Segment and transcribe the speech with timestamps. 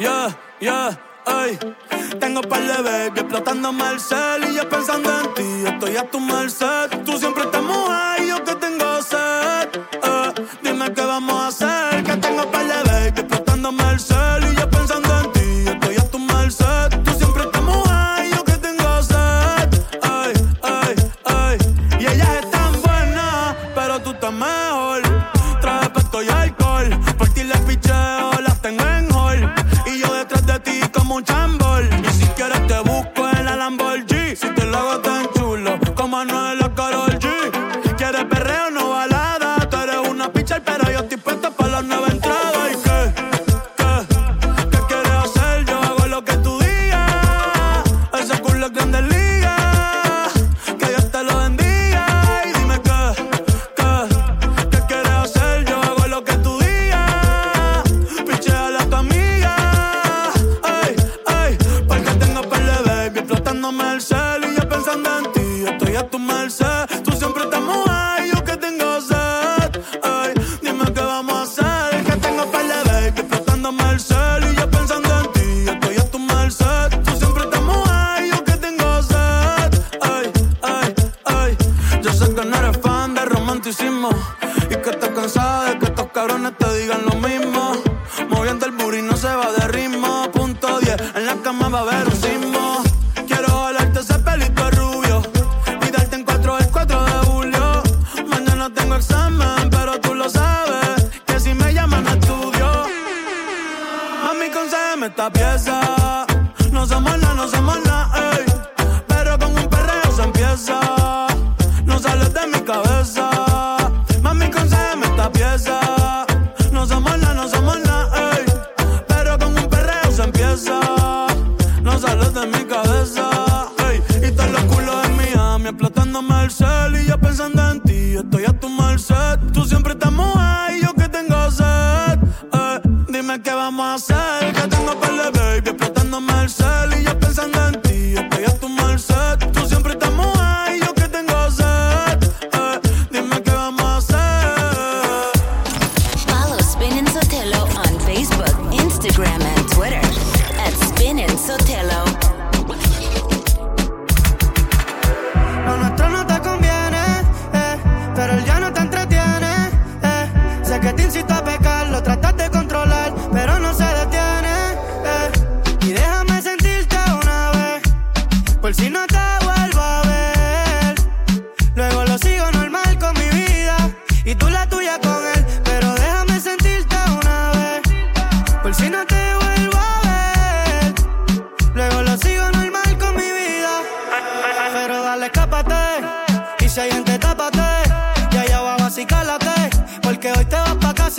[0.00, 1.58] yeah, yeah, ay.
[2.18, 5.64] Tengo par de baby explotándome el cel y yo pensando en ti.
[5.66, 6.90] Estoy a tu merced.
[7.04, 9.69] Tú siempre estás mojada y yo que tengo sed.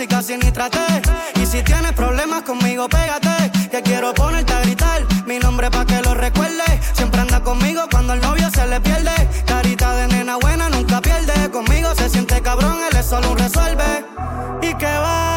[0.06, 0.78] casi casi ni traté.
[1.40, 3.50] Y si tienes problemas conmigo, pégate.
[3.70, 6.64] Que quiero ponerte a gritar mi nombre pa' que lo recuerde.
[6.94, 9.12] Siempre anda conmigo cuando el novio se le pierde.
[9.46, 11.50] Carita de nena buena nunca pierde.
[11.50, 14.04] Conmigo se siente cabrón, él es solo un resuelve.
[14.62, 15.31] Y que va.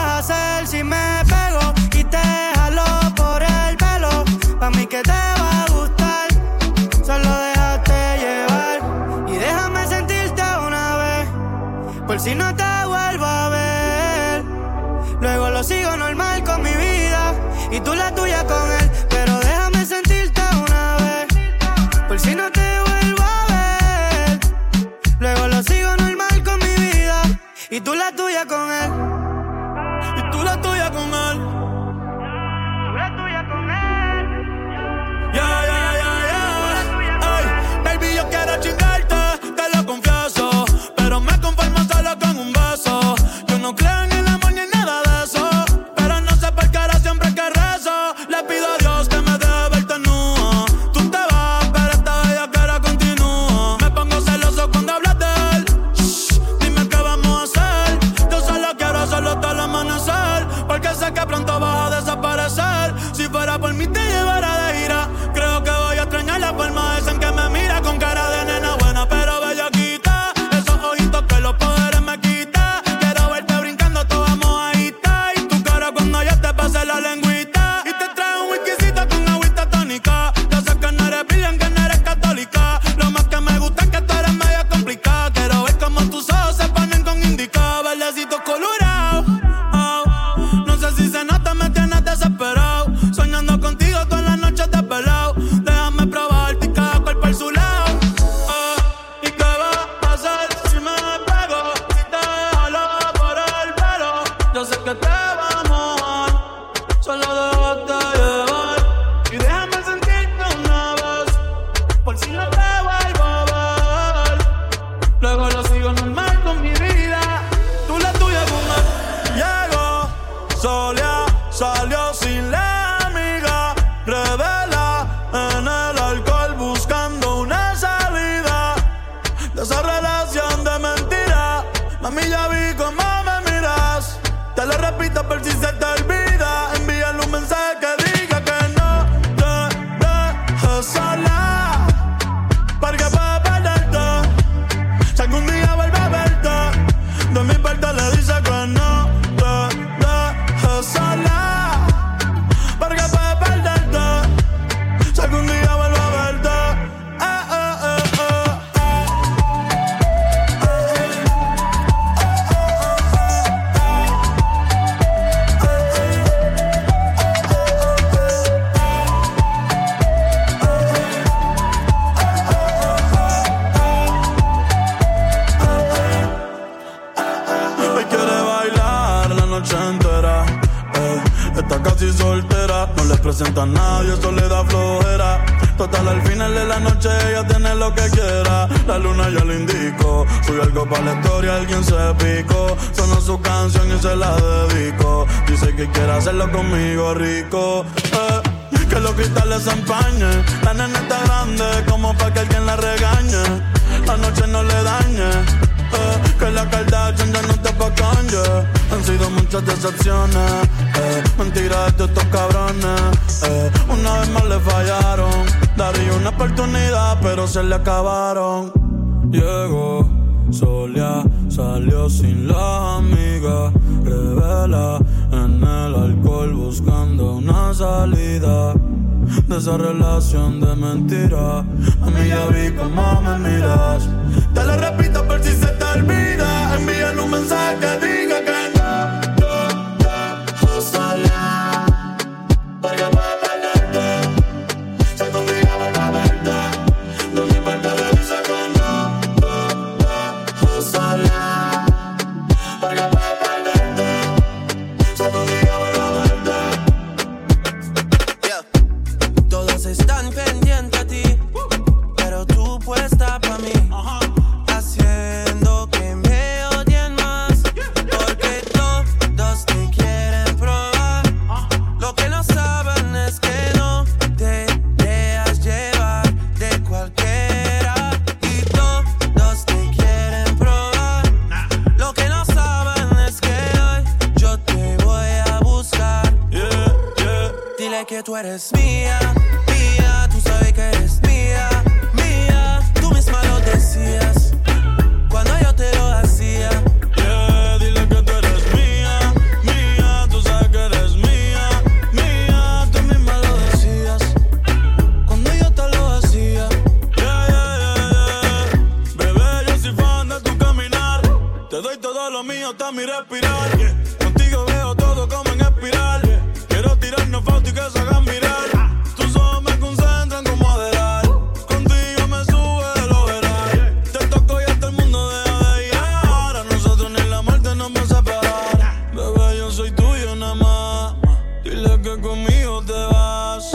[329.86, 331.15] soy tuyo nada más.
[331.63, 333.72] Dile que conmigo te vas.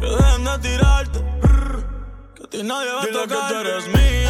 [0.00, 1.18] Que dejen de tirarte.
[2.34, 3.48] Que a ti nadie va a Dile tocar.
[3.48, 4.25] que tú eres mío.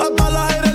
[0.00, 0.69] Hasta las aires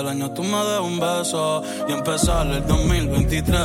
[0.00, 3.60] del año tú me des un beso y empezar el 2023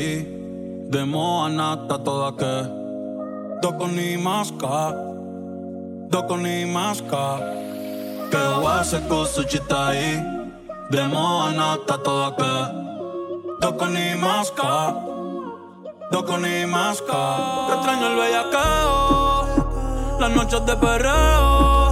[0.00, 0.12] ti.
[0.92, 2.54] De Moanata toda que.
[3.62, 4.76] Doko ni maska.
[6.12, 7.24] Doko ni maska.
[8.30, 10.02] Que wase kusu chitai.
[10.92, 12.54] De Moanata toda que.
[13.62, 14.72] Doko ni maska.
[16.12, 17.22] Doko ni maska.
[17.66, 18.98] Te extraño el bellacao.
[20.20, 21.89] Las noches de perreo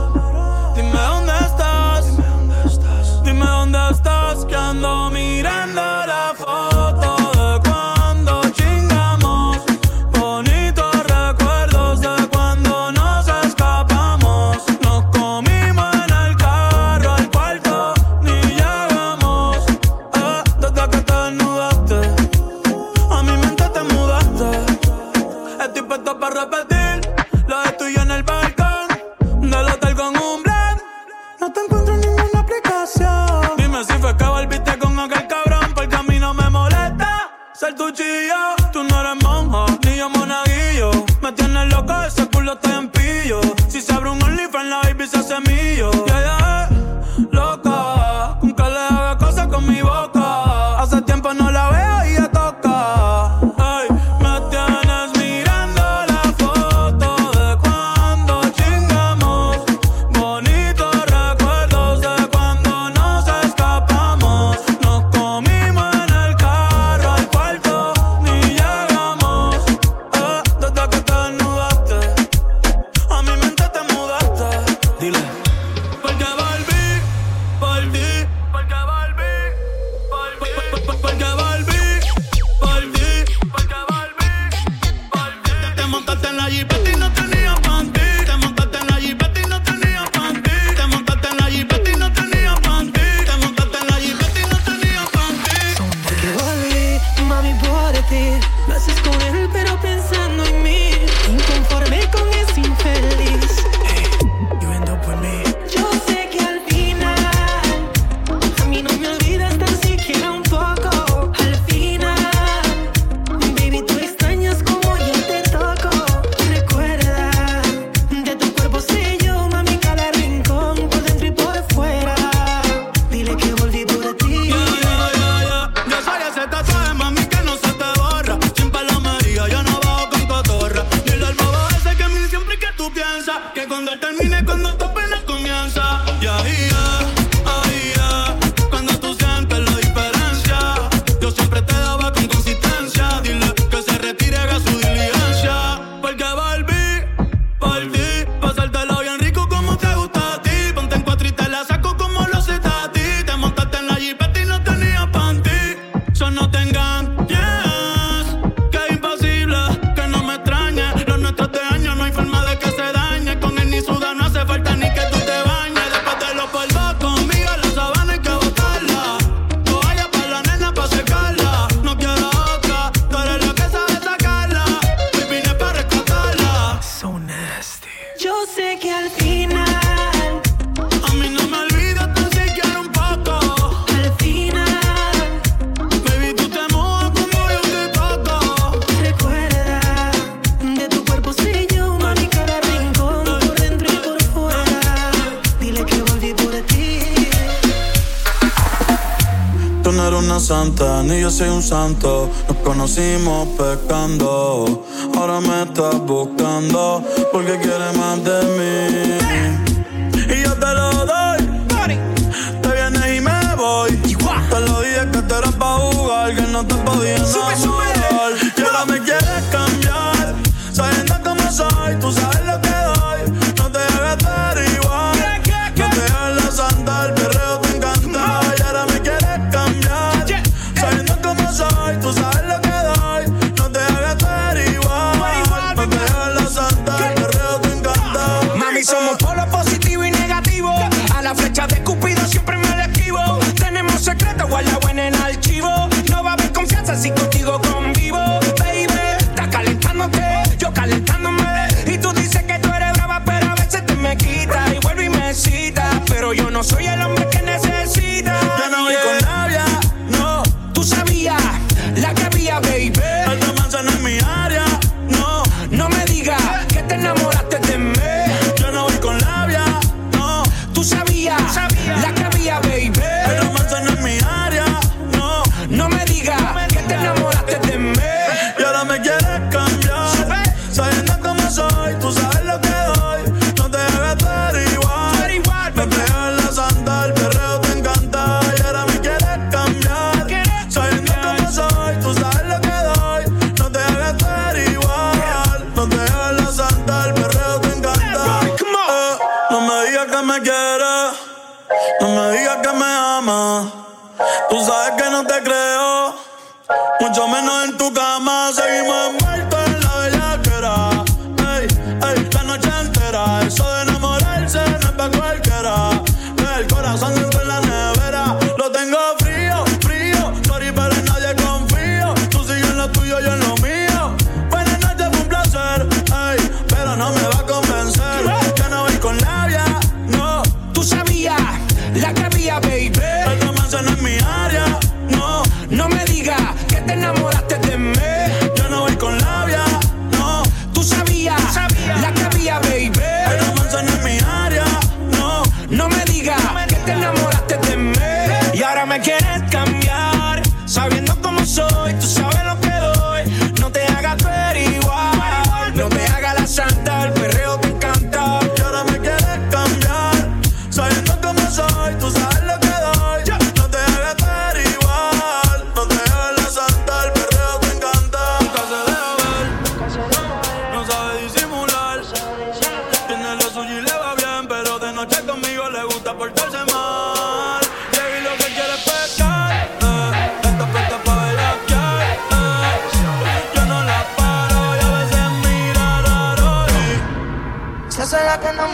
[200.28, 202.28] una santa, ni yo soy un santo.
[202.48, 204.84] Nos conocimos pecando,
[205.16, 209.27] ahora me estás buscando porque quieres más de mí.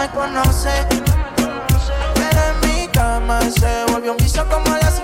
[0.04, 0.70] me conoce.
[2.14, 5.00] Pero en mi cama se volvió un piso como las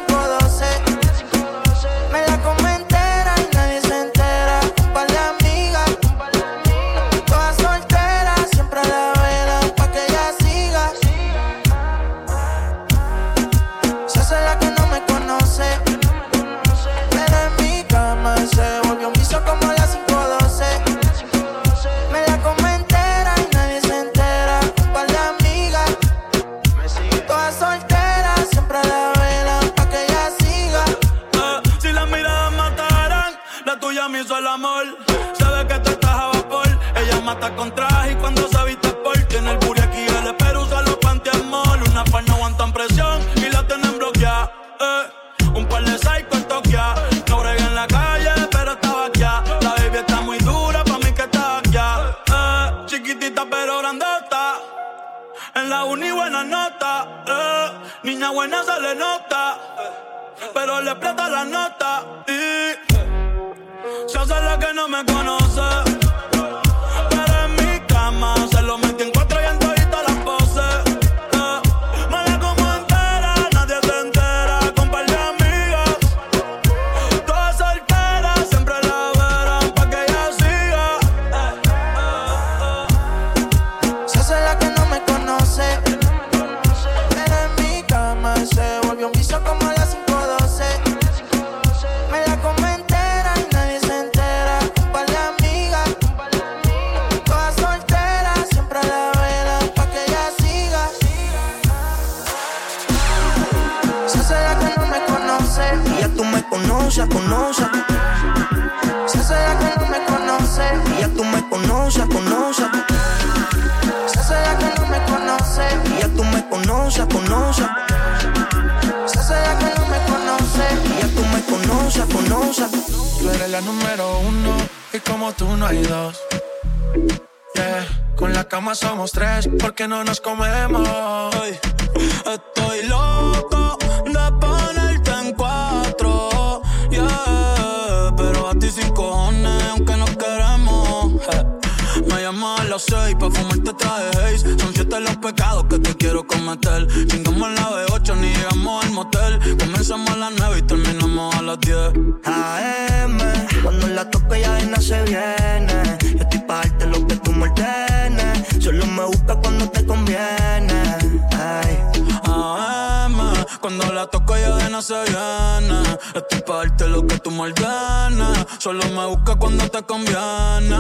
[163.61, 165.99] cuando la toco ya de no se viene.
[166.15, 168.47] Estoy pa' darte lo que tú me ordenes.
[168.59, 170.79] Solo me busca cuando te conviene.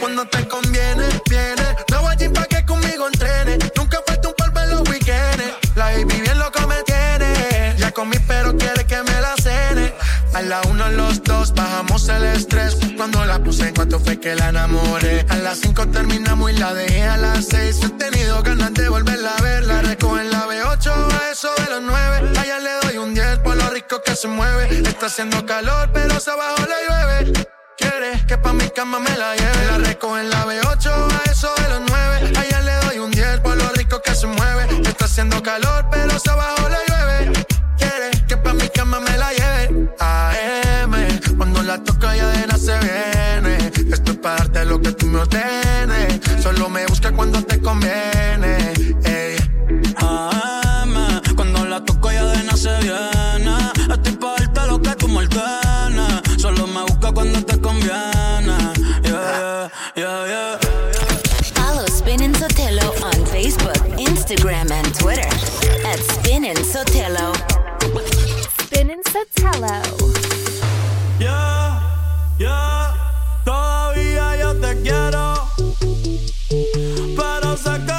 [0.00, 1.76] Cuando te conviene, viene.
[1.90, 3.58] Me voy allí pa' que conmigo entrene.
[3.76, 5.44] Nunca falta un polvo en los weekends.
[5.74, 6.25] La baby
[10.36, 12.76] A la uno, los dos, bajamos el estrés.
[12.94, 15.24] Cuando la puse, en cuanto fue que la enamoré.
[15.30, 17.80] A las cinco terminamos y la dejé a las seis.
[17.82, 19.64] He tenido ganas de volverla a ver.
[19.64, 22.38] La recojo en la B8, a eso de los nueve.
[22.38, 24.82] Allá le doy un 10 por lo rico que se mueve.
[24.86, 27.46] Está haciendo calor, pero se abajo le llueve.
[27.78, 29.66] Quiere que pa' mi cama me la lleve.
[29.70, 32.32] La recojo en la B8, a eso de los 9.
[32.38, 34.82] Allá le doy un 10 por lo rico que se mueve.
[34.86, 37.46] Está haciendo calor, pero se abajo le llueve.
[37.78, 39.45] Quiere que pa' mi cama me la lleve.
[41.76, 43.70] La toco ya de nada se viene.
[43.92, 46.20] Esto es para darte lo que tú me ordenes.
[46.42, 48.72] Solo me busca cuando te conviene.
[49.04, 49.36] Ey.
[49.98, 53.92] AM, cuando la toco ya de nada se viene.
[53.92, 56.40] Estoy pa' darte lo que tú me ordenes.
[56.40, 58.56] Solo me busca cuando te conviene.
[59.02, 60.58] Yeah, yeah, yeah, yeah.
[61.56, 65.28] Follow Spin and Sotelo on Facebook, Instagram, and Twitter
[65.84, 67.34] at Spin and Sotelo.
[68.62, 70.25] Spin and Sotelo.
[77.66, 77.95] Pero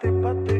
[0.00, 0.55] para ti.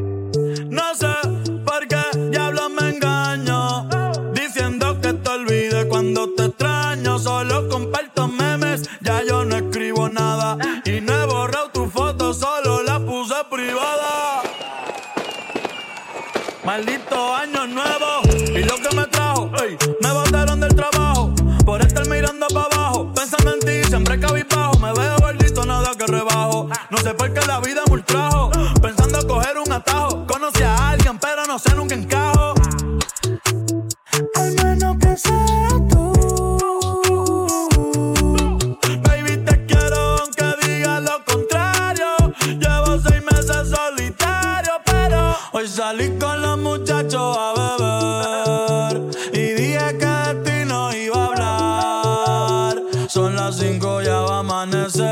[53.16, 55.06] Son las cinco, ya va a amanecer.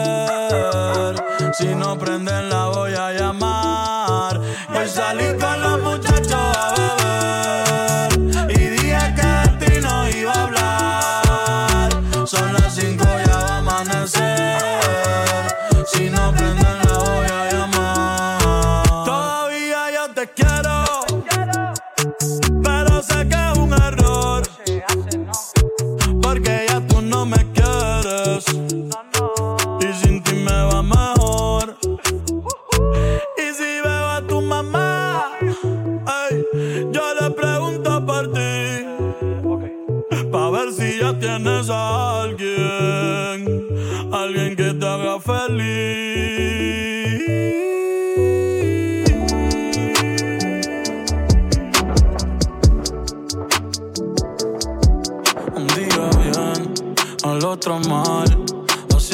[1.54, 4.38] Si no prenden la voy a llamar.
[4.68, 5.63] Hoy salí con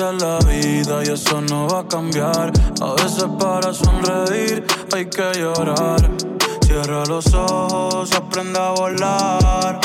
[0.08, 2.52] es la vida y eso no va a cambiar.
[2.80, 6.10] A veces para sonreír hay que llorar.
[6.62, 9.80] Cierra los ojos, aprende a volar.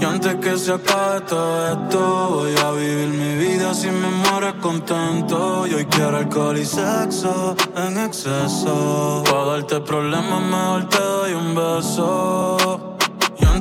[0.00, 5.66] Y antes que se acabe todo esto, voy a vivir mi vida sin memoria contento.
[5.66, 9.22] Y hoy quiero alcohol y sexo en exceso.
[9.24, 12.95] Para darte problemas, mejor te doy un beso.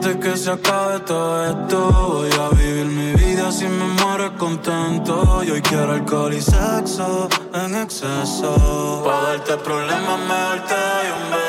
[0.05, 5.43] Antes que se acabe todo esto, voy a vivir mi vida sin memoria contento.
[5.43, 9.01] Y hoy quiero alcohol y sexo en exceso.
[9.03, 11.44] Para darte problemas, mejor te doy un beso.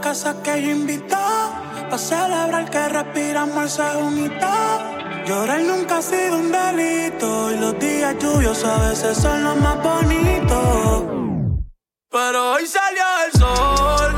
[0.00, 1.16] Casa que yo invito.
[1.90, 4.46] Pa' celebrar que respiramos el segundito.
[5.26, 7.52] Llorar nunca ha sido un delito.
[7.52, 11.04] Y los días lluviosos a veces son los más bonitos.
[12.10, 14.10] Pero hoy salió el sol.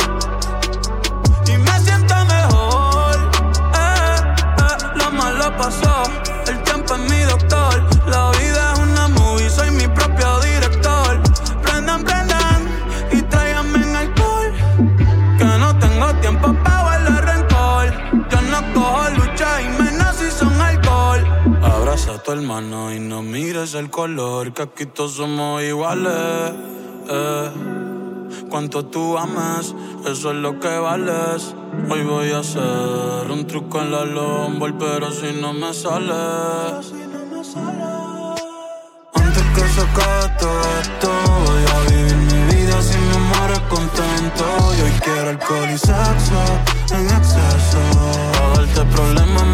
[1.46, 3.16] Y me siento mejor.
[3.74, 4.16] Eh,
[4.58, 6.19] eh, Lo malo pasó
[22.38, 26.52] tu y no mires el color Que aquí todos somos iguales
[27.08, 27.50] eh.
[28.48, 29.74] Cuanto tú amas,
[30.06, 31.54] eso es lo que vales.
[31.88, 36.12] Hoy voy a hacer un truco en la lomba Pero si no me sale.
[39.14, 39.84] Antes que se
[40.38, 41.10] todo esto
[41.46, 44.44] Voy a vivir mi vida sin memoria contento.
[44.78, 46.42] Y hoy quiero alcohol y sexo
[46.92, 47.78] en exceso.
[48.40, 49.44] A darte problemas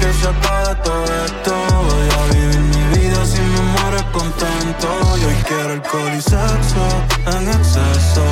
[0.00, 1.52] que se acabe todo esto.
[1.88, 4.88] Voy a vivir mi vida sin memoria contento
[5.20, 6.84] Y hoy quiero alcohol y sexo
[7.34, 8.24] en exceso.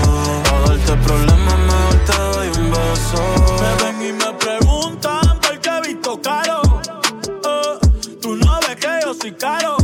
[0.55, 3.23] A darte problemas mejor te doy un beso.
[3.63, 6.63] Me ven y me preguntan por qué he visto caro.
[7.45, 7.79] Eh,
[8.23, 9.78] Tú no ves que yo soy caro.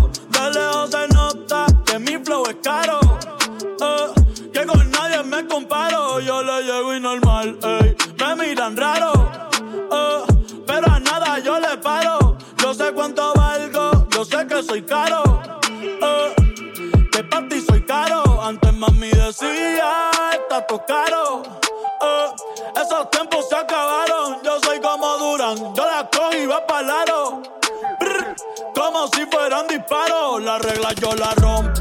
[30.45, 30.55] Disparos.
[30.55, 31.74] La regla yo la rompo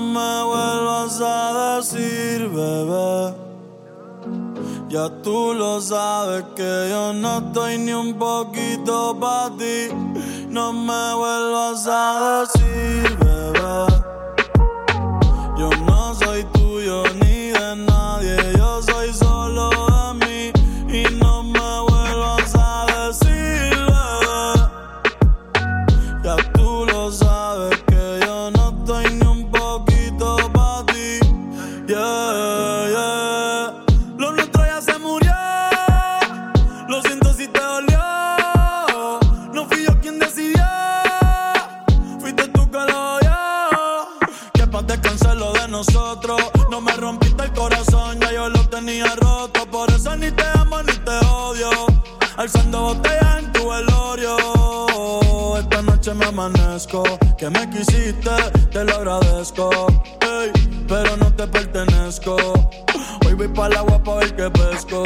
[0.00, 3.34] no me vuelvas a decir, bebé.
[4.88, 9.88] Ya tú lo sabes que yo no estoy ni un poquito para ti.
[10.48, 14.09] No me vuelvas a decir, bebé.
[60.86, 62.36] pero no te pertenezco.
[63.26, 65.02] Hoy voy para el agua para ver que pesco.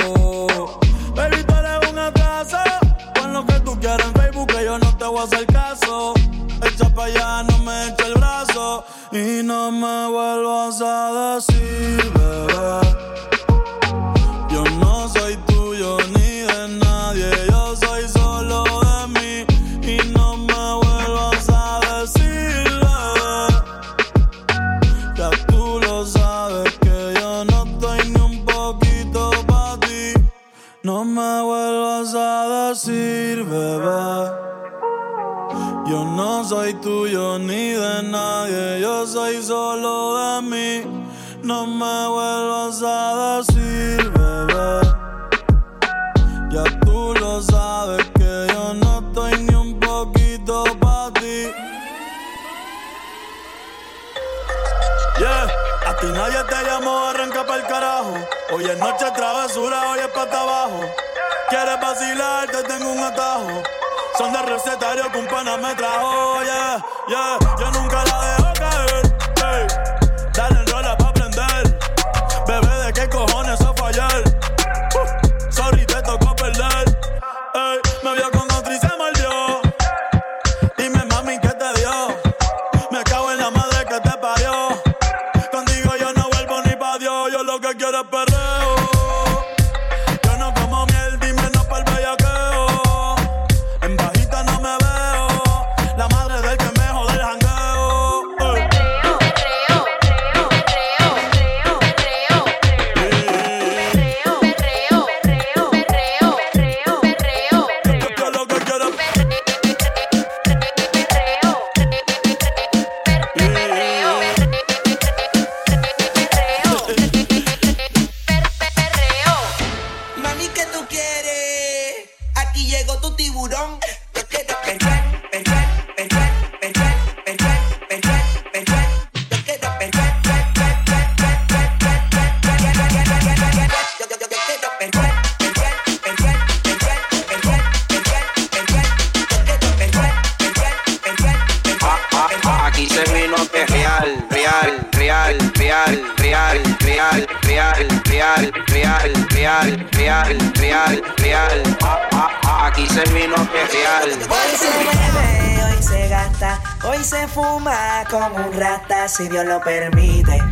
[159.17, 160.43] si Dios lo permite.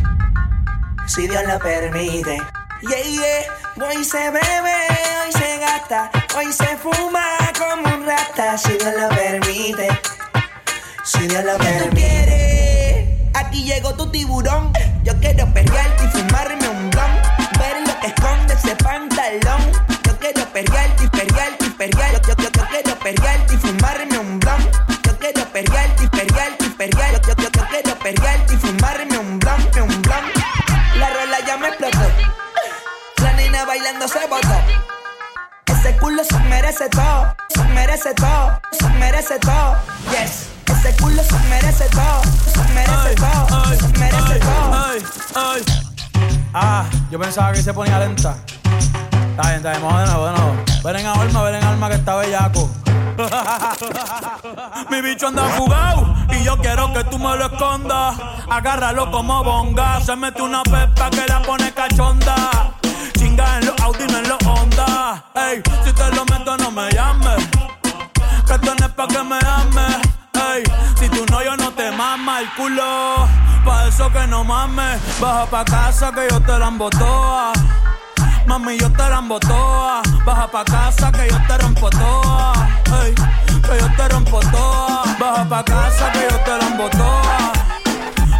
[1.05, 2.41] Si Dios lo permite.
[2.81, 3.85] Yeah, yeah.
[3.85, 4.75] Hoy se bebe,
[5.25, 7.25] hoy se gasta, hoy se fuma
[7.57, 8.57] como un rata.
[8.57, 9.89] Si Dios lo permite.
[11.03, 11.89] Si Dios lo permite.
[11.89, 13.07] Tú quieres?
[13.33, 14.71] Aquí llegó tu tiburón.
[15.03, 17.59] Yo quiero pelearte y fumarme un blunt.
[17.59, 19.61] Ver lo que esconde ese pantalón.
[20.05, 21.91] Yo quiero pelearte y pelearte y.
[21.91, 24.72] Yo, yo, yo, quiero pelearte y fumarme un blunt
[36.73, 39.75] merece todo, se merece todo, se merece todo.
[40.09, 40.49] Yes.
[40.65, 42.21] Ese culo se merece todo,
[42.51, 44.81] se merece todo, se merece todo.
[46.55, 48.37] Ah, yo pensaba que se ponía lenta.
[49.29, 50.81] Está bien, está bien, vamos de.
[50.83, 52.71] Ven en alma, ven en alma que está bellaco.
[54.89, 58.15] Mi bicho anda jugado y yo quiero que tú me lo escondas.
[58.49, 60.01] Agárralo como bonga.
[60.01, 62.73] Se mete una pepa que la pone cachonda.
[63.15, 64.43] Chinga en los Audi, no en los
[65.35, 67.47] Ey, si te lo meto, no me llames.
[68.47, 69.97] Que esto no es pa' que me ames.
[70.33, 70.63] Ey,
[70.99, 73.27] si tú no, yo no te mama el culo.
[73.63, 74.99] Pa' eso que no mames.
[75.19, 77.53] Baja pa' casa que yo te la embotoa.
[78.47, 80.01] Mami, yo te la embotoa.
[80.25, 82.53] Baja pa' casa que yo te rompo toa.
[83.03, 85.03] Ey, que yo te rompo toa.
[85.19, 87.53] Baja pa' casa que yo te la embotoa.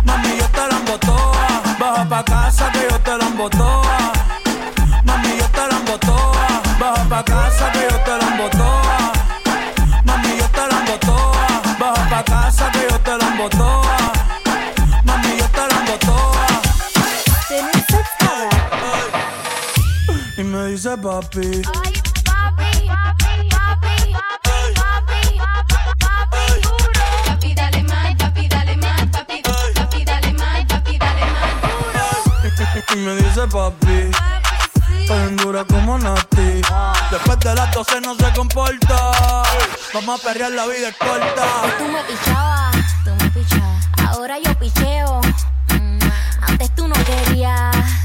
[0.05, 1.61] Mami, yo te la embotoa.
[1.79, 4.22] Baja pa' casa que yo te la embotoa
[7.13, 8.97] pa' casa que yo te la embotoa.
[10.05, 11.45] Mami, yo te la embotoa.
[11.79, 13.97] Baja pa' casa que yo te la embotoa.
[15.07, 16.45] Mami, yo te la embotoa.
[20.37, 21.61] Y me dice papi.
[21.83, 21.93] Ay,
[22.29, 27.05] papi, papi, papi, papi, papi, papi, papi, duro.
[27.27, 32.05] Papi, dale más, papi, dale más, papi, papi, más, papi, dale más, duro.
[32.93, 34.32] Y me dice papi
[35.17, 36.61] bien dura como Nati.
[37.11, 39.11] Después de las 12 no se comporta.
[39.93, 41.45] Vamos a perrear la vida es corta.
[41.77, 43.87] Tú me pichabas, tú me pichabas.
[44.07, 45.21] Ahora yo picheo.
[45.69, 45.99] Mm,
[46.41, 48.02] antes tú no querías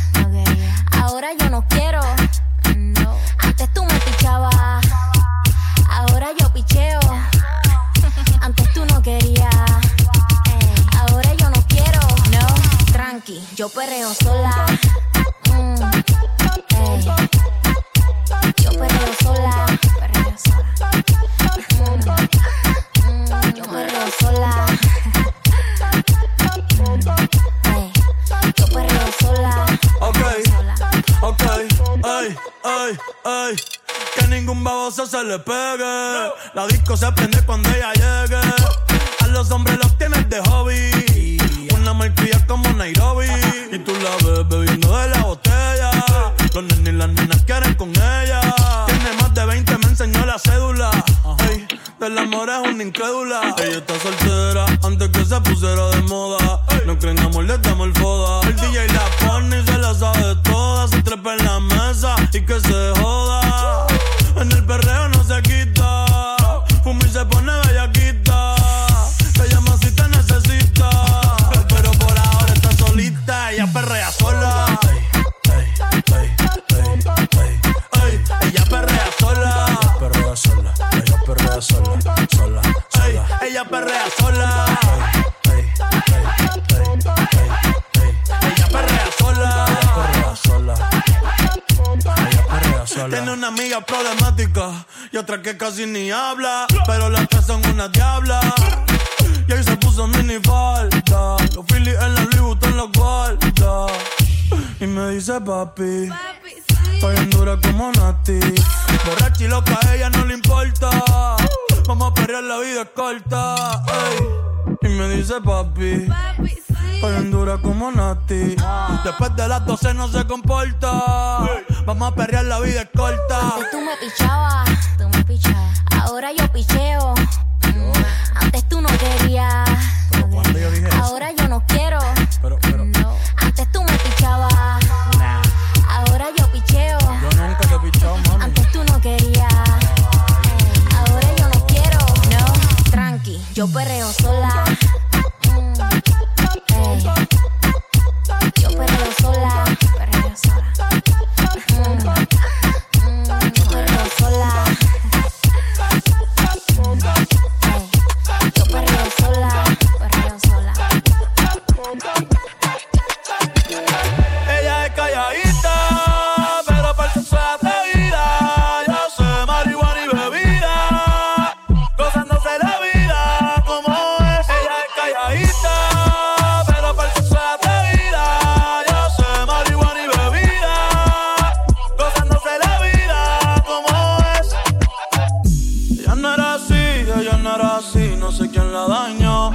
[188.73, 189.51] la dañó.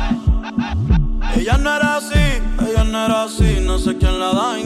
[1.36, 4.62] Ella no era así, ella no era así, no sé quién la dañó.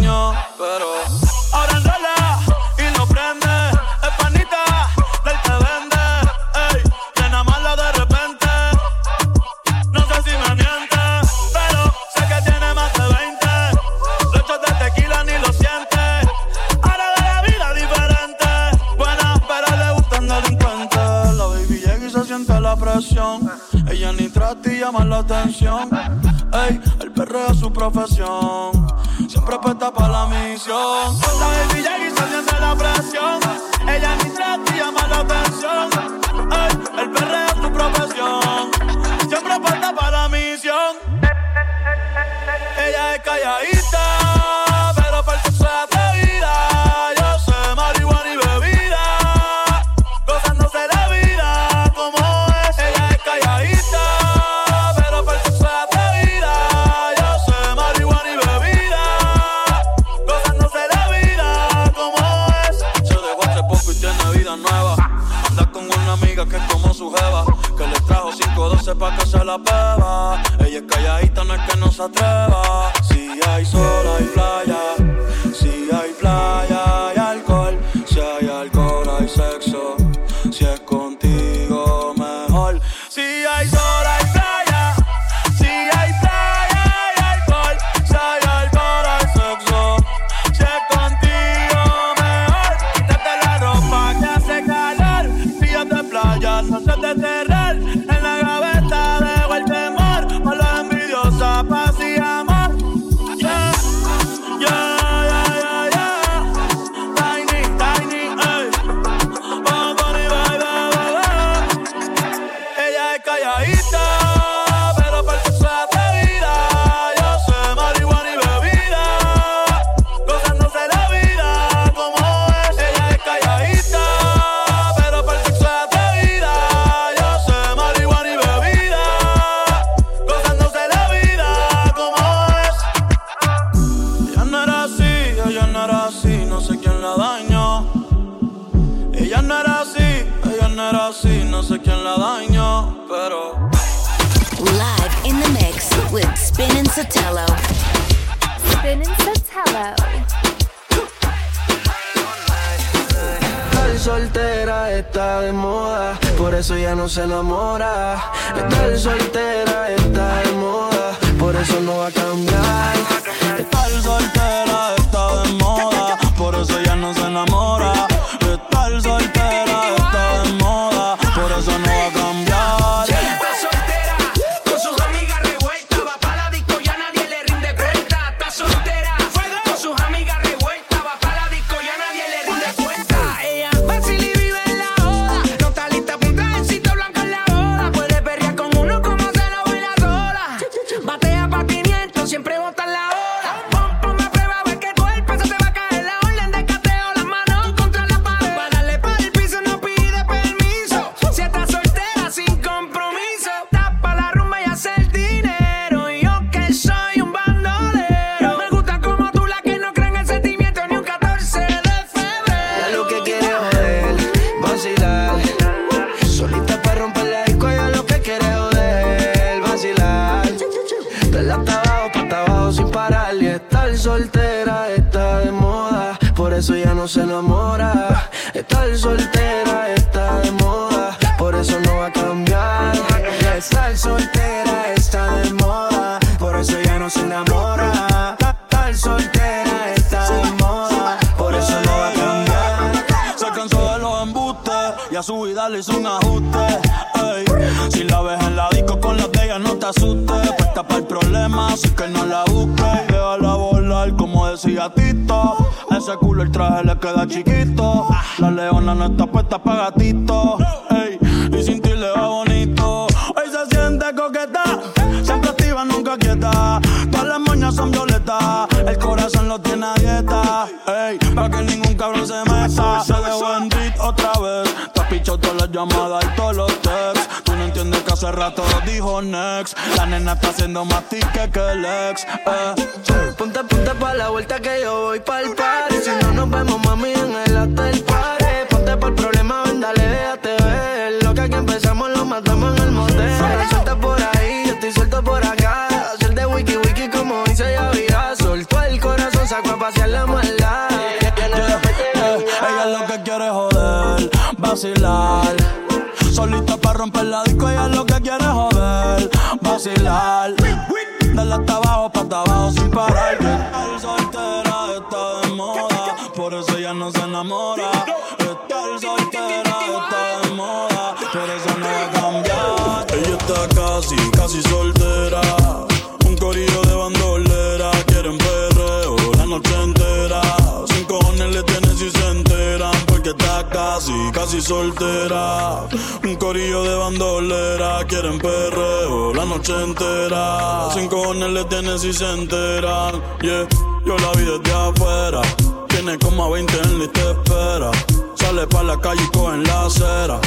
[341.97, 343.21] Si se enteran.
[343.41, 343.67] Yeah,
[344.05, 345.41] yo la vi desde afuera.
[345.89, 347.91] Tiene como a 20 en la y te espera.
[348.35, 350.39] Sale pa' la calle y coge en la acera.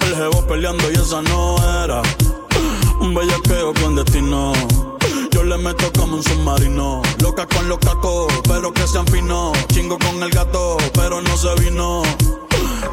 [0.00, 2.02] El jevo peleando y esa no era.
[3.00, 4.52] Un bellaqueo con destino.
[5.30, 7.02] Yo le meto como un submarino.
[7.22, 9.56] Loca con los cacos, pero que sean finos.
[9.68, 12.02] Chingo con el gato, pero no se vino.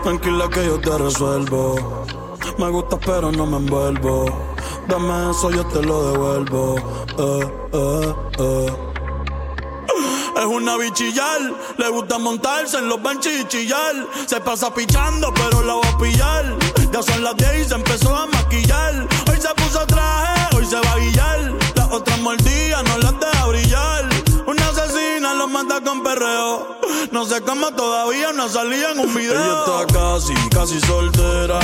[0.04, 2.25] Tranquila que yo te resuelvo.
[2.58, 4.26] Me gusta, pero no me envuelvo.
[4.88, 6.76] Dame eso, yo te lo devuelvo.
[7.18, 8.74] Eh, eh, eh.
[10.38, 11.40] Es una bichillar,
[11.78, 14.08] le gusta montarse en los benches y chillar.
[14.26, 16.58] Se pasa pichando, pero la va a pillar.
[16.92, 19.08] Ya son las 10 y se empezó a maquillar.
[19.30, 21.54] Hoy se puso traje, hoy se va a guillar.
[21.76, 23.05] Las otras mordidas no las
[25.96, 26.78] con perreo.
[27.12, 29.34] No sé cómo todavía no salía en un video.
[29.34, 31.60] Ella está casi, casi soltera.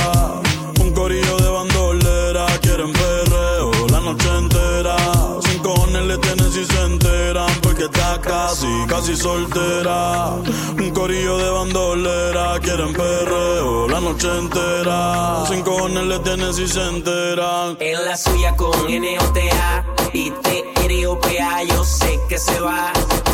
[0.80, 4.96] Un corillo de bandolera, quieren perreo la noche entera.
[5.42, 6.18] Sin cojones le
[6.52, 10.34] si se enteran, porque está casi, casi soltera.
[10.76, 15.44] Un corillo de bandolera, quieren perreo la noche entera.
[15.48, 17.78] Sin cojones le tienen si se enteran.
[17.80, 22.92] En la suya con N-O-T-A y T-R-O-P-A, yo sé que se va.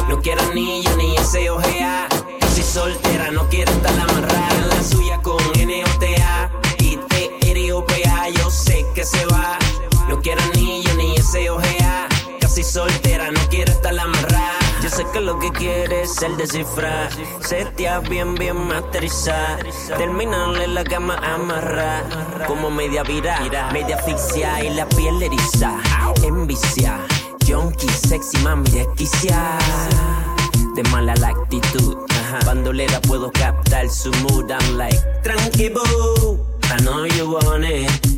[0.09, 2.07] No quiero anillo ni ese ojea.
[2.41, 4.49] Casi soltera, no quiere estar amarrada.
[4.61, 9.59] En la suya con N-O-T-A y T-R-O-P-A, yo sé que se va.
[10.09, 11.78] No quiero anillo ni ese ojea.
[12.69, 14.59] Soltera, no quiere estar amarrada.
[14.83, 17.09] Yo sé que lo que quiere es el descifrar.
[17.41, 19.65] Setea bien, bien masterizar.
[19.97, 22.05] Terminarle la cama amarrar.
[22.47, 23.41] Como media vira,
[23.73, 25.79] media asfixia y la piel eriza.
[26.23, 27.01] Envicia,
[27.47, 29.59] junkie, sexy, mami, desquicia.
[30.75, 31.97] De mala la actitud.
[32.45, 34.51] Bandolera puedo captar su mood.
[34.51, 36.39] I'm like, tranqui boo.
[36.65, 38.18] I know you want it.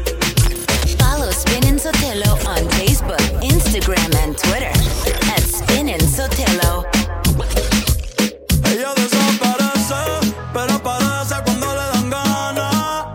[1.61, 4.73] Spin Sotelo on Facebook, Instagram, and Twitter
[5.33, 6.83] at Spin Sotelo.
[8.65, 13.05] Ella desaparece, pero aparece cuando le dan ganas.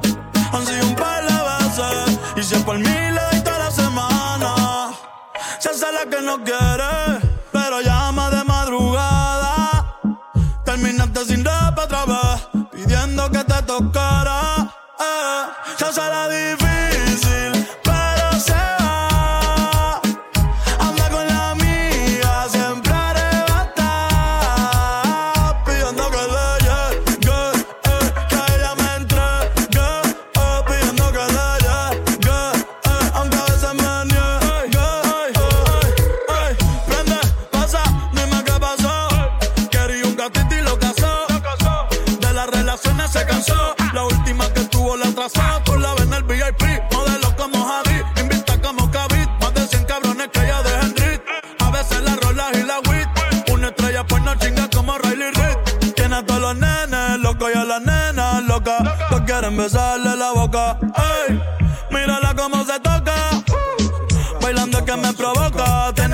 [0.53, 3.71] Han sido un par de veces, y si es por mí le doy toda la
[3.71, 4.95] semana.
[5.59, 7.21] Se hace la que no quiere,
[7.53, 9.99] pero llama de madrugada.
[10.65, 14.73] Terminaste sin rap otra vez, pidiendo que te tocara.
[15.01, 15.45] Eh,
[15.79, 16.66] se hace la difícil,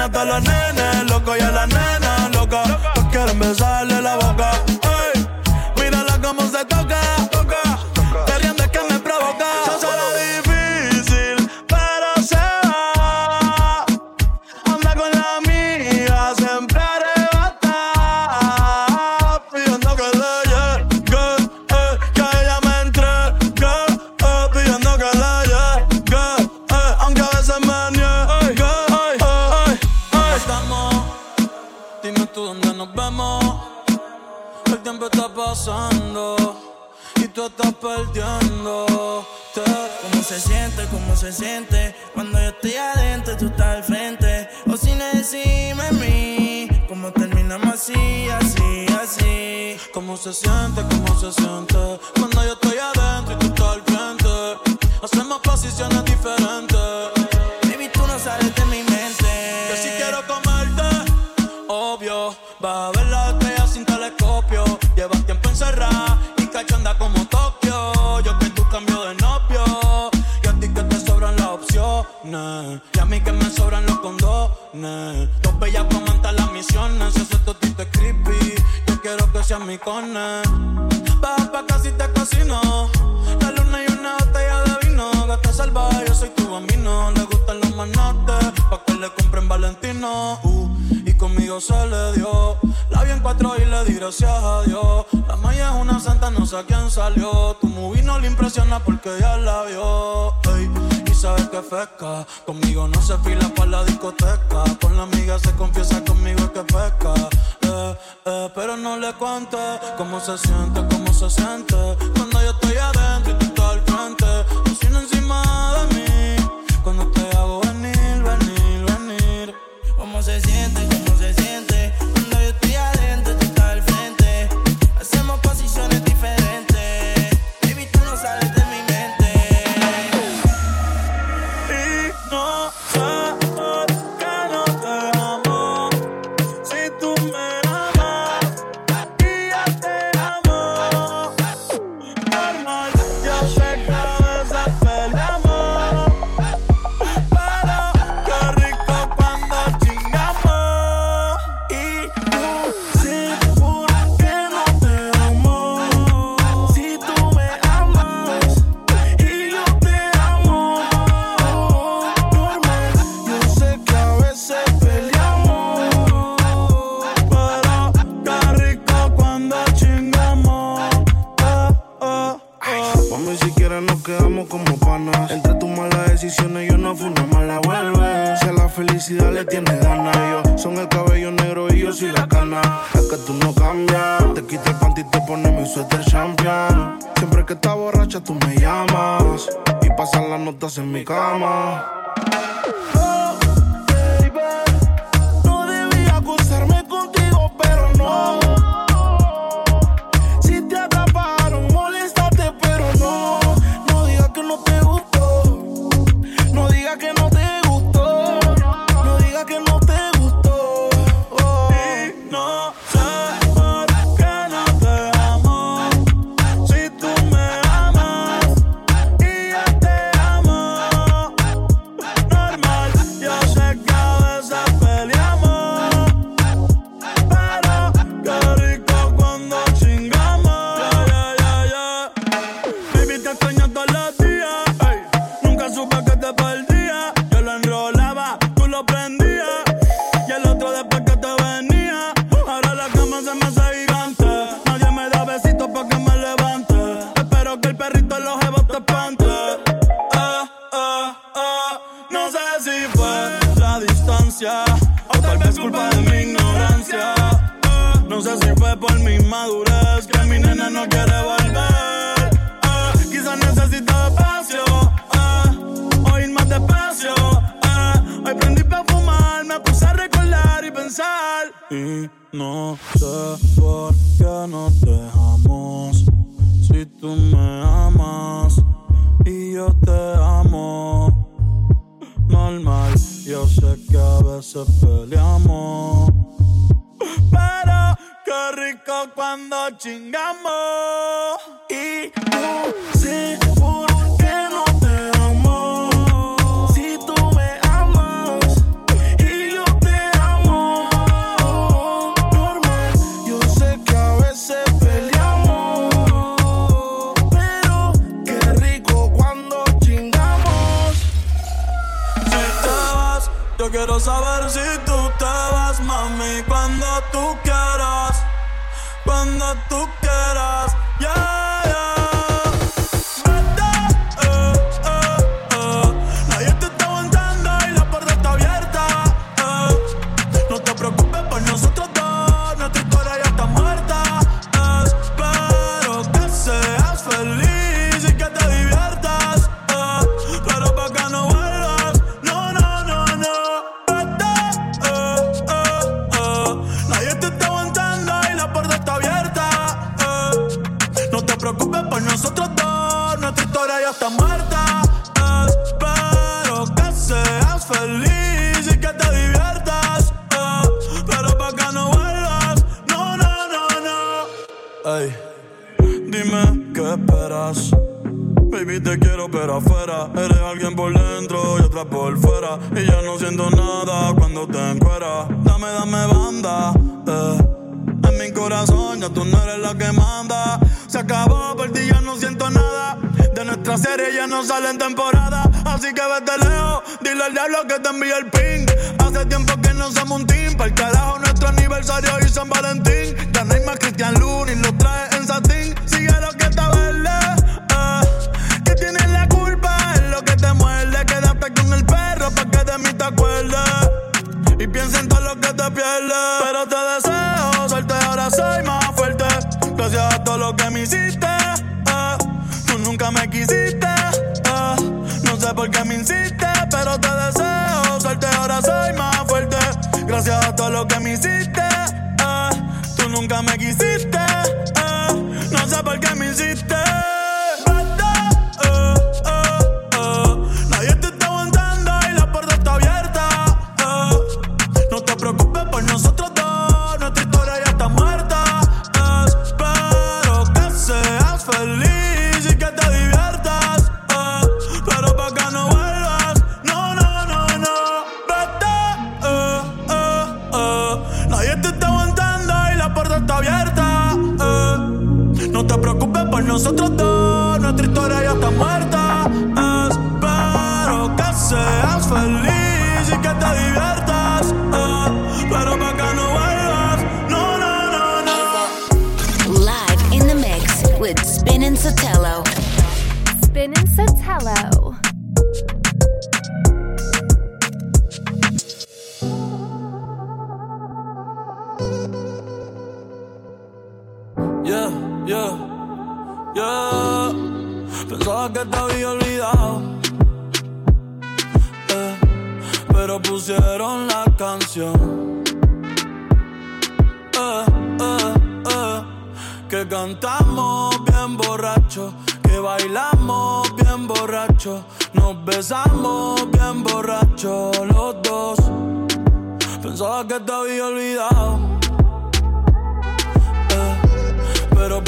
[0.03, 2.02] a todos los nenes locos y a las nenas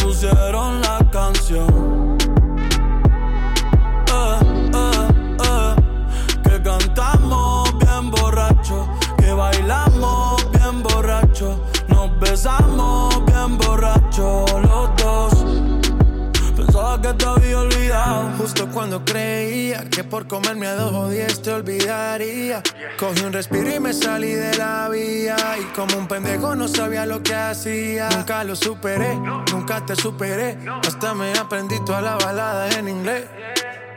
[0.05, 1.94] pusieron la canción.
[18.45, 21.09] Justo cuando creía que por comerme a dos o
[21.41, 22.62] te olvidaría.
[22.99, 25.35] Cogí un respiro y me salí de la vía.
[25.59, 28.11] Y como un pendejo no sabía lo que hacía.
[28.11, 29.15] Nunca lo superé,
[29.51, 30.59] nunca te superé.
[30.87, 33.25] Hasta me aprendí toda la balada en inglés.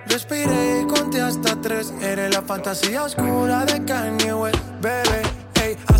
[0.06, 1.94] Respiré y conté hasta tres.
[2.02, 5.37] Eres la fantasía oscura de Kanye West, bebé.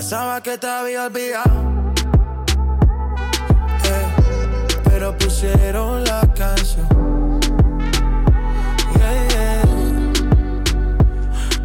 [0.00, 1.92] Pensaba que te había olvidado,
[3.84, 4.06] eh,
[4.82, 6.88] pero pusieron la canción.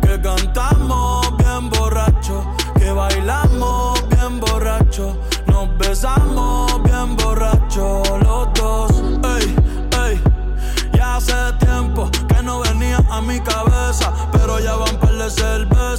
[0.02, 2.44] Que cantamos bien borracho,
[2.78, 5.18] que bailamos bien borracho,
[5.48, 8.92] nos besamos bien borracho los dos.
[9.40, 9.56] Ey,
[10.10, 10.22] ey,
[10.92, 15.30] ya hace tiempo que no venía a mi cabeza, pero ya van par de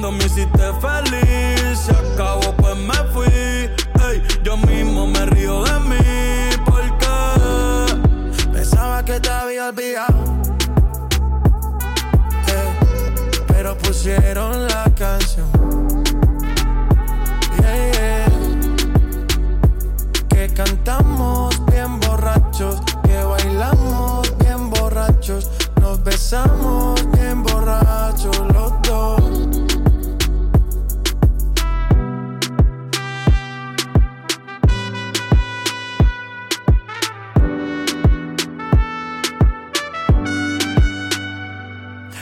[0.00, 5.80] cuando me hiciste feliz, se acabó pues me fui, ey, yo mismo me río de
[5.80, 5.96] mí
[6.64, 7.08] porque
[8.52, 10.14] Pensaba que te había olvidado.
[12.46, 12.72] Eh,
[13.48, 15.48] pero pusieron la canción.
[17.60, 18.30] Yeah, yeah.
[20.28, 25.50] Que cantamos bien borrachos, que bailamos bien borrachos,
[25.80, 29.67] nos besamos bien borrachos los muerto.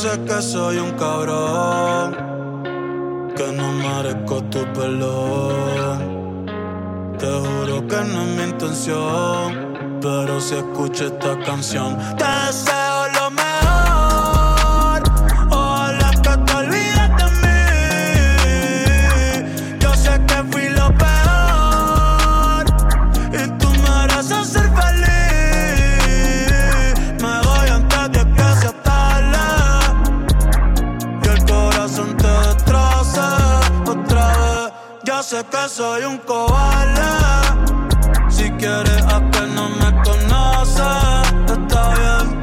[0.00, 2.16] Sé que soy un cabrón,
[3.36, 6.46] que no merezco tu perdón.
[7.18, 12.79] Te juro que no es mi intención, pero si escucho esta canción, te deseo
[35.62, 37.10] que soy un cobarde.
[38.28, 41.24] Si quieres a que no me conoces,
[41.56, 42.40] está bien.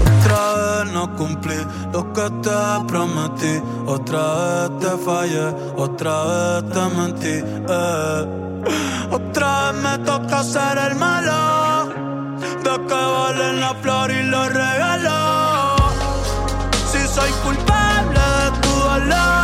[0.00, 1.56] Otra vez no cumplí
[1.92, 3.62] lo que te prometí.
[3.86, 7.36] Otra vez te fallé, otra vez te mentí.
[7.68, 8.26] eh.
[9.10, 11.88] Otra vez me toca ser el malo.
[12.64, 15.80] De que valen la flor y los regalos.
[16.90, 19.43] Si soy culpable de tu dolor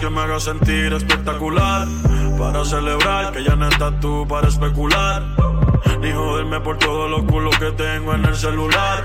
[0.00, 1.88] Que me haga sentir espectacular.
[2.38, 5.24] Para celebrar que ya no estás tú para especular.
[6.00, 9.02] Ni joderme por todos los culos que tengo en el celular.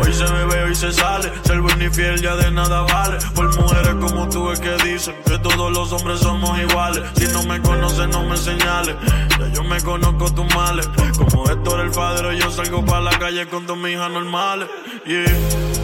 [0.00, 1.30] Hoy se bebe, hoy se sale.
[1.44, 3.18] Ser buen y fiel ya de nada vale.
[3.32, 7.04] Por mujeres como tú es que dicen que todos los hombres somos iguales.
[7.14, 8.96] Si no me conoces, no me señales.
[9.38, 10.88] Ya yo me conozco tus males.
[11.16, 14.68] Como Héctor el padre, yo salgo para la calle con dos hijas normales.
[15.06, 15.83] Yeah.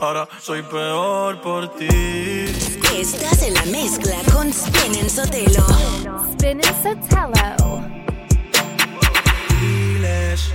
[0.00, 1.86] ahora soy peor por ti.
[2.96, 5.66] Estás en la mezcla con Spin Sotelo.
[6.30, 7.84] Spin Sotelo.
[9.60, 10.52] Diles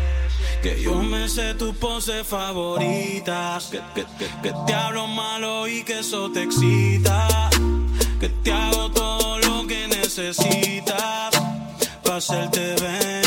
[0.61, 3.65] que yo me sé tus poses favoritas.
[3.65, 7.49] Que, que, que, que te hablo malo y que eso te excita.
[8.19, 11.31] Que te hago todo lo que necesitas
[12.03, 13.24] para hacerte venir.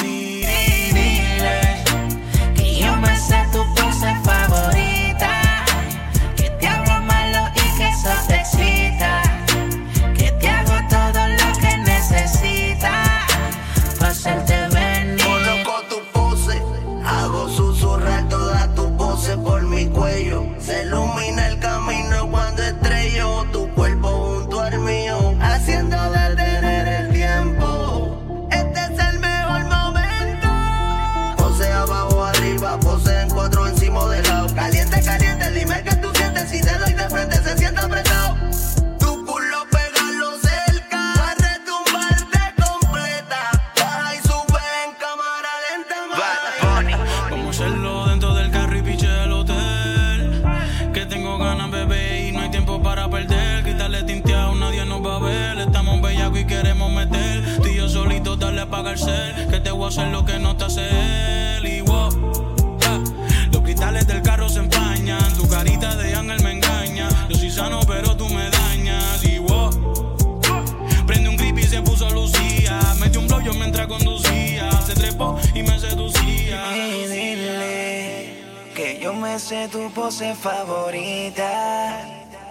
[79.39, 82.03] no sé tu pose favorita.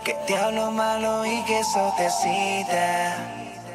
[0.06, 3.18] Que te hablo malo y que eso te cita.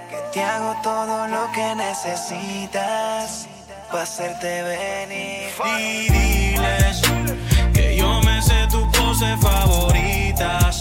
[0.08, 3.48] Que te hago todo lo que necesitas.
[3.90, 5.50] Para hacerte venir.
[5.78, 7.02] Y diles
[7.74, 10.71] que yo me sé tu pose favorita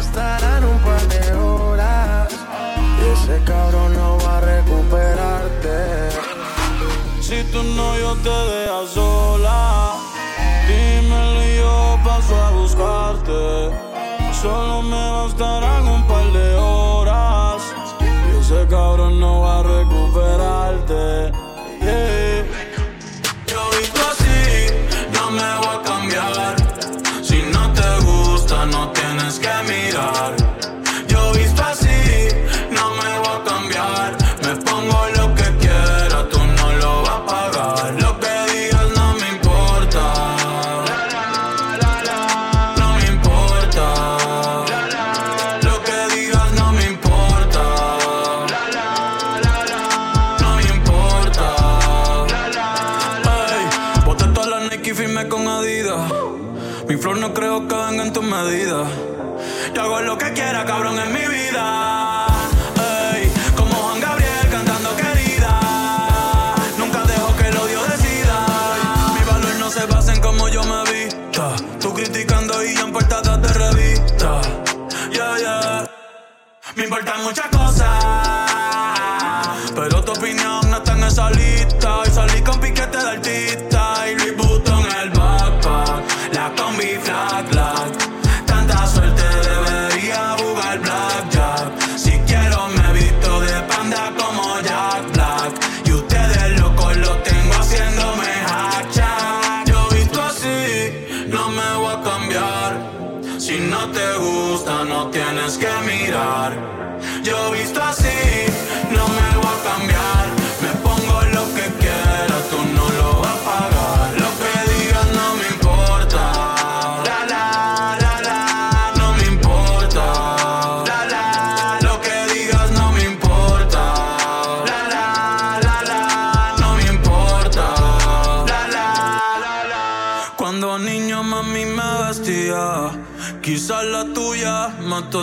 [0.00, 2.32] bastarán un par de horas.
[3.00, 5.78] Y ese cabrón no va a recuperarte.
[7.20, 8.59] Si tú no, yo te dejo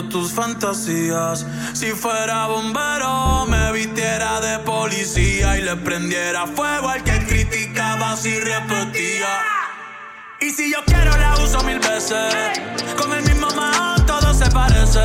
[0.08, 1.46] tus fantasías.
[1.72, 8.38] Si fuera bombero, me vistiera de policía y le prendiera fuego al que criticaba si
[8.38, 9.28] repetía.
[10.40, 12.34] Y si yo quiero, la uso mil veces.
[12.96, 15.00] Con el mismo mahón, todo se parece.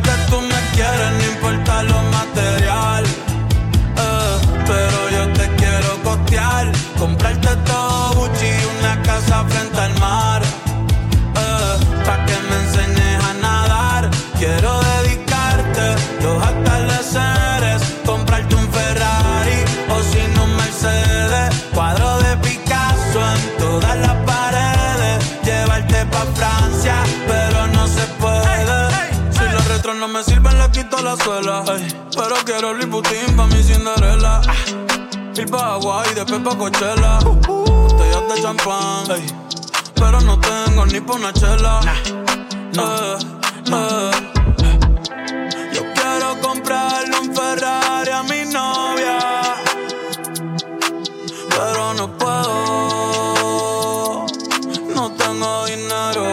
[0.00, 2.91] Que tú me quieres, no importa lo material.
[31.32, 34.42] Ey, pero quiero Louis Vuitton pa' mi Cinderella.
[34.46, 34.54] Ah,
[35.34, 37.20] Ir pa' Hawaii, después pa' Coachella.
[37.24, 39.10] Botellas de champán.
[39.16, 39.24] ey,
[39.94, 41.80] pero no tengo ni pa' una chela.
[42.76, 43.16] Eh,
[43.66, 44.10] eh.
[45.72, 49.18] Yo quiero comprarle un Ferrari a mi novia.
[51.48, 52.52] Pero no puedo,
[54.94, 56.31] no tengo dinero.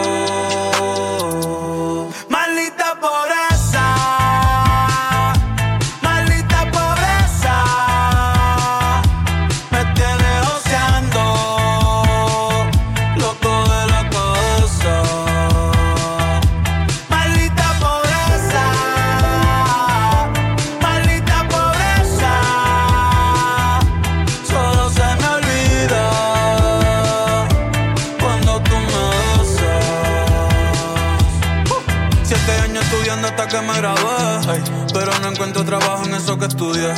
[35.70, 36.92] Trabajo en eso que estudié.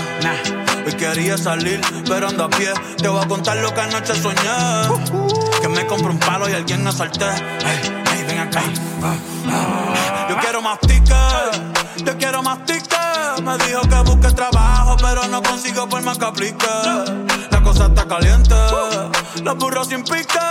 [0.86, 1.78] Hoy quería salir,
[2.08, 2.72] pero ando a pie.
[2.96, 4.48] Te voy a contar lo que anoche soñé.
[5.60, 7.26] Que me compro un palo y alguien me asalté.
[7.26, 7.80] Ey,
[8.14, 8.62] ey, ven acá.
[9.02, 9.14] Ah,
[9.48, 10.26] ah.
[10.30, 11.60] Yo quiero más tickets,
[12.02, 13.42] yo quiero más tickets.
[13.42, 16.66] Me dijo que busque trabajo, pero no consigo por más que aplique.
[17.50, 18.54] La cosa está caliente,
[19.42, 20.48] los burros sin pique.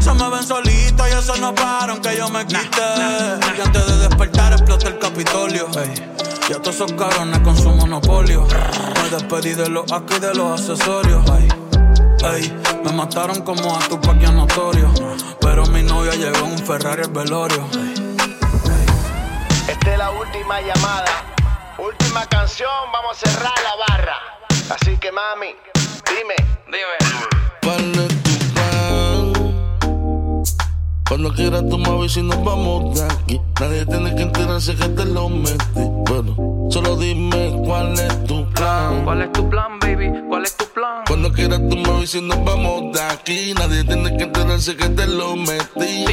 [0.00, 2.86] Se me ven solitos y eso no para aunque yo me quite.
[3.56, 5.68] Y antes de despertar explota el Capitolio.
[5.76, 6.15] Ey,
[6.48, 8.46] y a todos esos cabrones con su monopolio.
[9.02, 11.24] Me despedí de los aquí y de los accesorios.
[11.30, 11.48] Ey,
[12.34, 14.92] ey, me mataron como a tu paquia notorio.
[15.40, 17.66] Pero mi novia llegó en un Ferrari al velorio.
[19.68, 21.34] Esta es la última llamada.
[21.78, 24.16] Última canción, vamos a cerrar la barra.
[24.70, 25.54] Así que mami,
[26.08, 26.34] dime,
[26.66, 27.26] dime.
[27.62, 28.05] ¿Cuál
[31.08, 33.40] Cuando quieras tú me avisas y nos vamos de aquí.
[33.60, 35.80] Nadie tiene que enterarse que te lo metí.
[36.08, 39.04] Bueno, solo dime cuál es tu plan.
[39.04, 40.10] ¿Cuál es tu plan, baby?
[40.28, 41.04] ¿Cuál es tu plan?
[41.06, 43.54] Cuando quieras tú me avisas y nos vamos de aquí.
[43.54, 46.04] Nadie tiene que enterarse que te lo metí.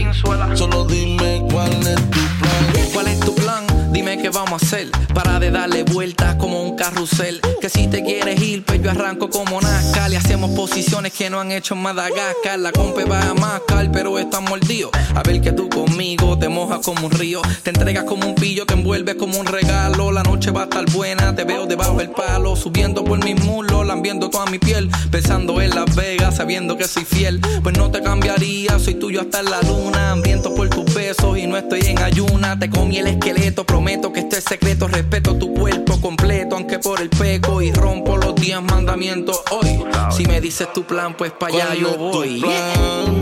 [0.54, 2.93] Solo dime cuál es tu plan.
[3.04, 3.66] ¿Cuál es tu plan?
[3.92, 7.40] Dime qué vamos a hacer para de darle vueltas como un carrusel.
[7.62, 10.10] Que si te quieres ir, pues yo arranco como Nazca.
[10.10, 12.58] Le hacemos posiciones que no han hecho en Madagascar.
[12.60, 14.90] La compa va a mascar, pero está mordido.
[15.14, 17.42] A ver que tú conmigo te mojas como un río.
[17.62, 20.12] Te entregas como un pillo, te envuelves como un regalo.
[20.12, 22.56] La noche va a estar buena, te veo debajo del palo.
[22.56, 24.90] Subiendo por mis muslos, lambiendo toda mi piel.
[25.12, 27.40] Pensando en Las Vegas, sabiendo que soy fiel.
[27.62, 30.12] Pues no te cambiaría, soy tuyo hasta la luna.
[30.12, 30.68] Hambriento por
[31.16, 32.58] besos y no estoy en ayuna.
[32.58, 34.88] Te comí el esqueleto, prometo que esto es secreto.
[34.88, 37.62] Respeto tu cuerpo completo, aunque por el peco.
[37.62, 39.84] Y rompo los diez mandamientos hoy.
[40.12, 42.40] Si me dices tu plan, pues para allá ¿Cuál yo es tu voy.
[42.42, 43.20] plan?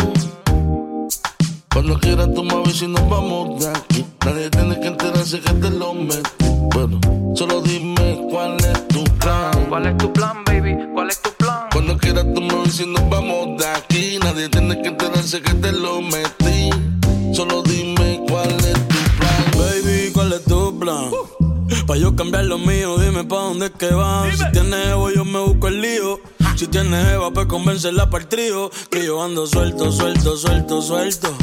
[1.74, 4.06] Cuando quieras avisas y nos vamos de aquí.
[4.26, 6.46] Nadie tiene que enterarse que te lo metí.
[6.74, 7.00] Bueno,
[7.36, 9.66] solo dime cuál es tu plan.
[9.68, 10.78] ¿Cuál es tu plan, baby?
[10.94, 11.68] ¿Cuál es tu plan?
[11.74, 14.20] Cuando quieras avisas y nos vamos de aquí.
[14.24, 16.70] Nadie tiene que enterarse que te lo metí.
[17.34, 19.52] Solo dime cuál es tu plan.
[19.58, 21.12] Baby, ¿cuál es tu plan?
[21.88, 24.36] Pa' yo cambiar lo mío, dime pa' dónde es que van.
[24.36, 26.20] Si tienes Evo, yo me busco el lío.
[26.62, 28.70] Si tienes Eva, pues convencerla para el trío.
[28.92, 31.36] Que yo ando suelto, suelto, suelto, suelto.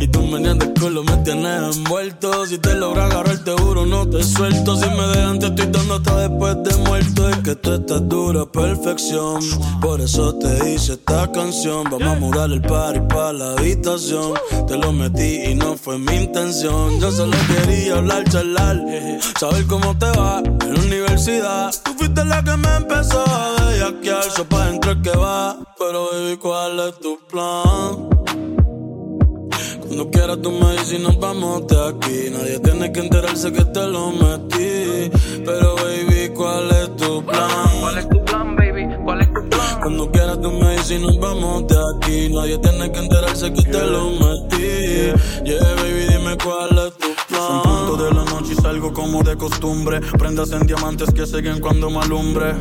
[0.00, 2.46] Y tú me el culo, me tienes envuelto.
[2.46, 4.74] Si te logro agarrar, te juro, no te suelto.
[4.76, 7.28] Si me dejan, te estoy dando hasta después de muerto.
[7.28, 9.42] Es que tú estás dura, perfección.
[9.82, 11.84] Por eso te hice esta canción.
[11.90, 14.32] Vamos a mudar el party pa' la habitación.
[14.66, 16.98] Te lo metí y no fue mi intención.
[16.98, 18.82] Yo solo quería hablar, charlar.
[19.38, 21.74] Saber cómo te va en la universidad.
[21.84, 24.24] Tú fuiste la que me empezó a bellaquear.
[24.62, 25.56] Pa' dentro es que va.
[25.78, 28.08] Pero baby, ¿cuál es tu plan?
[29.80, 32.30] Cuando quieras tú me dices y nos vamos de aquí.
[32.30, 35.10] Nadie tiene que enterarse que te lo metí.
[35.44, 37.70] Pero baby, ¿cuál es tu plan?
[37.80, 38.88] ¿Cuál es tu plan, baby?
[39.04, 39.80] ¿Cuál es tu plan?
[39.80, 42.28] Cuando quieras tú me dices y nos vamos de aquí.
[42.32, 45.12] Nadie tiene que enterarse que te lo metí.
[45.44, 47.21] Yeah, baby, dime cuál es tu plan.
[47.36, 50.00] Son punto de la noche y salgo como de costumbre.
[50.18, 52.54] Prendas en diamantes que siguen cuando me alumbre.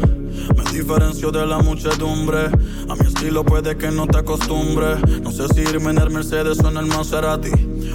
[0.56, 2.46] Me diferencio de la muchedumbre.
[2.90, 4.98] A mi estilo puede que no te acostumbres.
[5.22, 7.52] No sé si irme en el Mercedes o en el Maserati.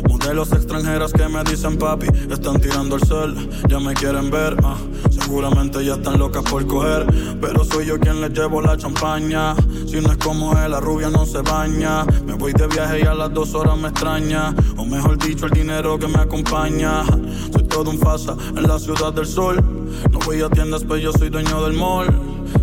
[0.09, 2.07] Modelos extranjeras que me dicen papi.
[2.31, 3.35] Están tirando el sol,
[3.69, 4.57] ya me quieren ver.
[4.63, 4.77] ah.
[5.11, 7.07] Seguramente ya están locas por coger.
[7.41, 9.55] Pero soy yo quien les llevo la champaña.
[9.87, 12.05] Si no es como él, la rubia no se baña.
[12.27, 14.55] Me voy de viaje y a las dos horas me extraña.
[14.77, 16.66] O mejor dicho, el dinero que me acompaña.
[16.67, 19.57] Soy todo un fasa en la ciudad del sol.
[20.11, 22.09] No voy a tiendas, pero yo soy dueño del mall.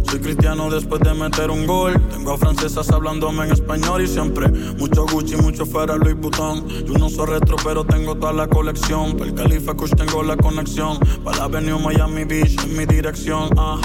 [0.09, 1.93] Soy cristiano después de meter un gol.
[2.11, 6.67] Tengo a francesas hablándome en español y siempre mucho Gucci, mucho fuera Louis Vuitton.
[6.67, 9.15] Yo no soy retro, pero tengo toda la colección.
[9.15, 10.99] Para el Califa Kush tengo la conexión.
[11.23, 13.51] Para la Avenue Miami Beach en mi dirección.
[13.55, 13.79] Ah.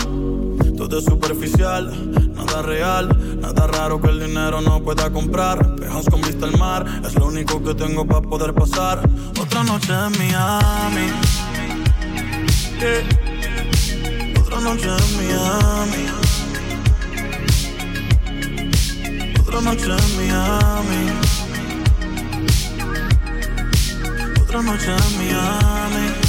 [0.76, 1.92] Todo es superficial,
[2.34, 5.76] nada real, nada raro que el dinero no pueda comprar.
[5.76, 9.00] Pejas con vista al mar, es lo único que tengo para poder pasar.
[9.40, 11.06] Otra noche en Miami.
[12.78, 13.02] Yeah.
[14.40, 16.06] Otra noche en Miami.
[19.40, 21.10] Otra noche en Miami.
[24.42, 26.27] Otra noche en Miami.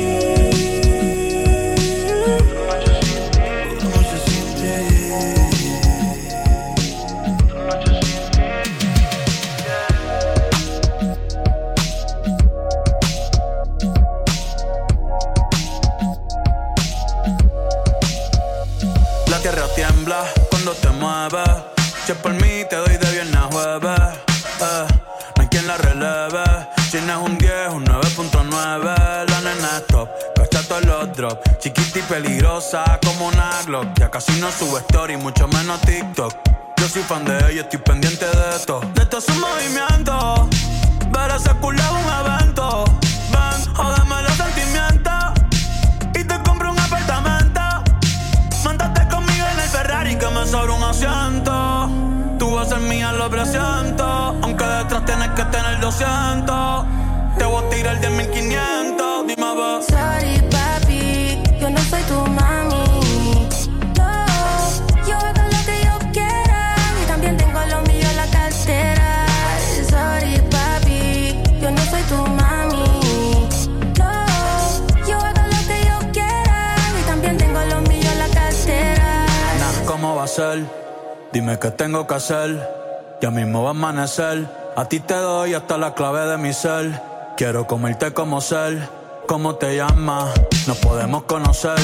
[84.19, 87.03] A ti te doy hasta la clave de mi ser.
[87.35, 88.89] Quiero comerte como ser.
[89.27, 90.33] ¿Cómo te llamas?
[90.65, 91.77] Nos podemos conocer.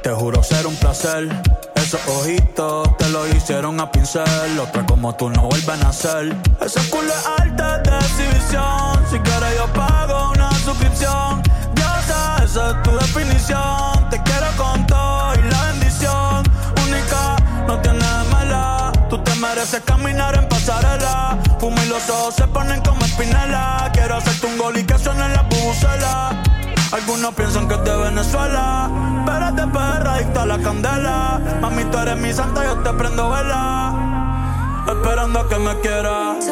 [0.00, 1.28] Te juro ser un placer.
[1.74, 4.60] Esos ojitos te lo hicieron a pincel.
[4.60, 6.36] Otra como tú no vuelven a ser.
[6.60, 9.04] Ese culo es alta de exhibición.
[9.10, 11.42] Si quieres, yo pago una suscripción.
[11.74, 14.08] Diosa, esa es tu definición.
[14.08, 16.44] Te quiero con todo y la bendición.
[16.86, 17.36] Única,
[17.66, 18.92] no tienes mala.
[19.10, 21.38] Tú te mereces caminar en pasarela.
[21.58, 23.90] Fumo y los ojos se ponen como espinela.
[23.92, 26.42] Quiero hacerte un gol y que suene la bubucela.
[26.92, 28.88] Algunos piensan que es de Venezuela,
[29.26, 31.40] pero es de perra adicta a la candela.
[31.60, 33.94] Mami, tú eres mi santa, yo te prendo vela.
[34.86, 36.46] Esperando a que me quieras.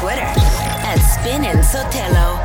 [0.00, 0.24] Twitter
[0.88, 2.40] at Spin Sotelo.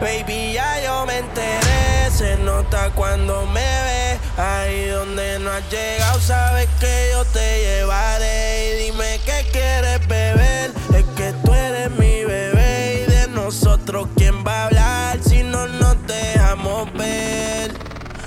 [0.00, 4.18] Baby, ya yo me enteré, se nota cuando me ve.
[4.38, 8.70] Ahí donde no has llegado, sabes que yo te llevaré.
[8.70, 10.41] Y dime qué quieres beber,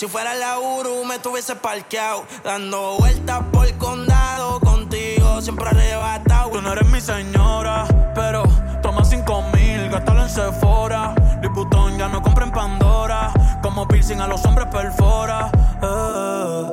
[0.00, 2.24] si fuera la Uru me tuviese parqueado.
[2.42, 4.58] Dando vueltas por el condado.
[4.60, 6.48] Contigo siempre arrebatado.
[6.52, 8.44] Tú no eres mi señora, pero
[8.82, 11.14] toma cinco mil, gástalo en Sephora.
[11.42, 13.30] Liputón ya no compra en Pandora.
[13.62, 15.50] Como piercing a los hombres perfora.
[15.82, 16.72] Eh.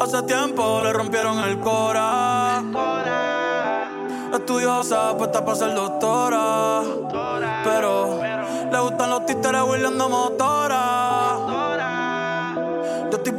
[0.00, 2.62] Hace tiempo le rompieron el cora.
[4.32, 6.82] Estudiosa, puesta para ser doctora.
[7.64, 8.20] Pero
[8.70, 11.49] le gustan los títeres huirleando motora.